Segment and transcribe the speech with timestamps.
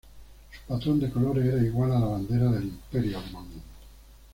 [0.51, 3.45] Su patrón de colores era igual a la bandera del Imperio alemán.